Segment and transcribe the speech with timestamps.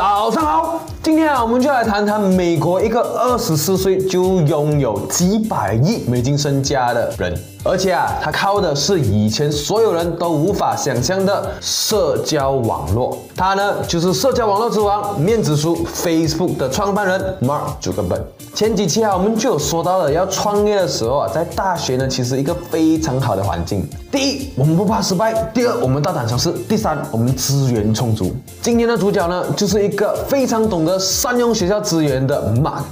[0.00, 13.14] 早上好，今天啊，我们就来谈谈美国一个二十四岁就拥有几百亿美金身家的人，而且啊，他靠的是以前所有人都无法想象的社交网络。
[13.36, 18.22] 他呢，就是社交网络之王、面子书 Facebook 的创办人 Mark Zuckerberg。
[18.54, 23.86] 前几期啊，我们就有说到了，要创业的时候啊，在大学呢，其实一个非常好的环境。
[24.10, 28.34] 第一，我们不怕失败；第二，我们大胆尝试；第三，我们资源充足。
[28.60, 32.82] 今天的主角呢，就是一个非常懂得善用学校资源的 Mark。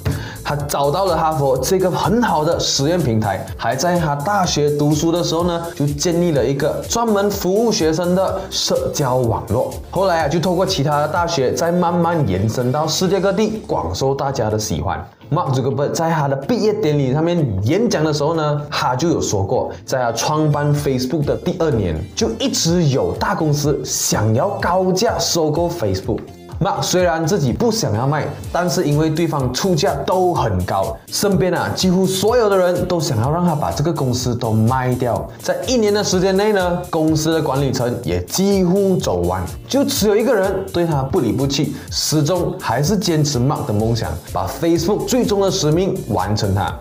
[0.49, 9.71] 他找到了哈佛这个很好的实验平台，还在他大学读书的时候呢，就建立了一个专门服务学生的社交网络。
[9.91, 15.07] 后来啊，就透过其他的大学，再慢慢延伸到世界各地，广受大家的喜欢。
[15.31, 26.21] Mark Zuckerberg 在他的毕业典礼上面演讲的时候呢，他就有说过，在他创办 Facebook 的第二年，就一直有大公司想要高价收购 Facebook。
[26.61, 35.25] Mark 虽然自己不想要卖，但是因为对方出价都很高，身边啊几乎所有的人都想要让他把这个公司都卖掉。
[35.41, 46.75] 在一年的时间内呢，公司的管理层也几乎走完，就只有一个人对他不离不弃，始终还是坚持 Mark 的梦想，把 Facebook 最终的使命完成它。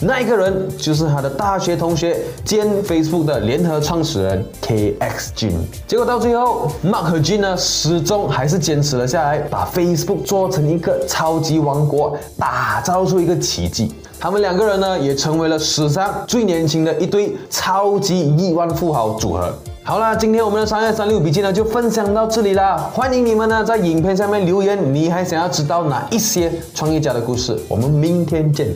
[0.00, 5.52] 那一个人就是他的大学同学兼 Facebook 的联合创始人 KX Jin。
[5.86, 13.94] 结果到最后，Mark 和 Jin 呢始终还是坚持了下来，把 Facebook 做成一个超级王国，打造出一个奇迹。
[14.18, 19.52] 他们两个人呢也成为了史上最年轻的一对超级亿万富豪组合。
[19.82, 27.56] 好啦，今天我们的商业三六笔记呢就分享到这里啦，欢迎你们呢在影片下面留言，你还想要知道哪一些创业家的故事？
[27.68, 28.68] 我们明天见。